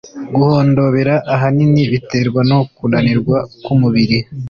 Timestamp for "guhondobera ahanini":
0.35-1.81